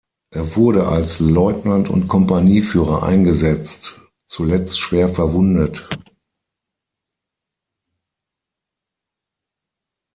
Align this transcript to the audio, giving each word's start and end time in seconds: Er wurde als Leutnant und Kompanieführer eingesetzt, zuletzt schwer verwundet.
Er 0.33 0.55
wurde 0.55 0.87
als 0.87 1.19
Leutnant 1.19 1.87
und 1.87 2.07
Kompanieführer 2.07 3.03
eingesetzt, 3.03 4.01
zuletzt 4.25 4.79
schwer 4.79 5.09
verwundet. 5.09 5.87